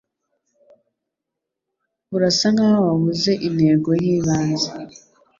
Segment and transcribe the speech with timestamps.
[2.15, 4.69] Urasa nkaho wabuze intego yibanze